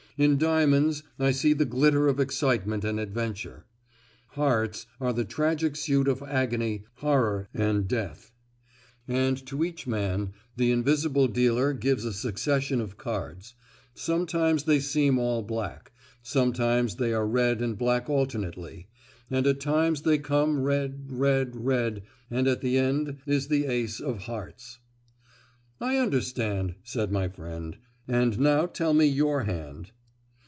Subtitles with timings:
[0.17, 3.65] In diamonds I see the glitter of excitement and adventure.
[4.31, 8.31] Hearts are a tragic suit of agony, horror, and death.
[9.07, 13.55] And to each man the invisible dealer gives a succession of cards;
[13.95, 15.91] sometimes they seem all black;
[16.21, 18.87] sometimes they are red and black alternately;
[19.31, 23.99] and at times they come red, red, red; and at the end is the ace
[23.99, 24.77] of hearts."
[25.79, 27.77] "I understand," said my friend.
[28.07, 29.89] "And now tell me your hand."